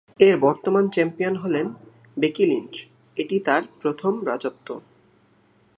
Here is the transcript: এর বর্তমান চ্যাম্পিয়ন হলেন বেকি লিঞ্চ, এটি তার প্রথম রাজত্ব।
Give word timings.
এর 0.19 0.35
বর্তমান 0.37 0.85
চ্যাম্পিয়ন 0.87 1.35
হলেন 1.35 1.67
বেকি 2.17 2.45
লিঞ্চ, 2.45 2.73
এটি 3.17 3.35
তার 3.39 3.61
প্রথম 3.81 4.13
রাজত্ব। 4.25 4.67